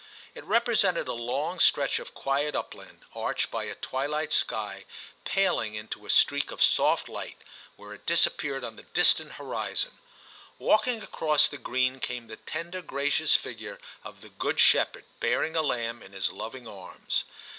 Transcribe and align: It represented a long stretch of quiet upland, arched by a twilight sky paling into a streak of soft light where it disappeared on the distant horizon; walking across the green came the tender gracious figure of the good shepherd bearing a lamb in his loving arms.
It 0.33 0.43
represented 0.45 1.07
a 1.07 1.13
long 1.13 1.59
stretch 1.59 1.99
of 1.99 2.15
quiet 2.15 2.55
upland, 2.55 3.01
arched 3.13 3.51
by 3.51 3.65
a 3.65 3.75
twilight 3.75 4.33
sky 4.33 4.85
paling 5.25 5.75
into 5.75 6.07
a 6.07 6.09
streak 6.09 6.49
of 6.49 6.59
soft 6.63 7.07
light 7.07 7.37
where 7.75 7.93
it 7.93 8.07
disappeared 8.07 8.63
on 8.63 8.77
the 8.77 8.81
distant 8.97 9.33
horizon; 9.33 9.99
walking 10.57 11.03
across 11.03 11.47
the 11.47 11.59
green 11.59 11.99
came 11.99 12.25
the 12.25 12.37
tender 12.37 12.81
gracious 12.81 13.35
figure 13.35 13.77
of 14.03 14.21
the 14.21 14.29
good 14.29 14.59
shepherd 14.59 15.05
bearing 15.19 15.55
a 15.55 15.61
lamb 15.61 16.01
in 16.01 16.13
his 16.13 16.31
loving 16.31 16.67
arms. 16.67 17.23